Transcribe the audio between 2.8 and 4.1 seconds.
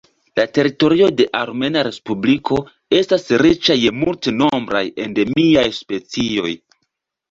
estas riĉa je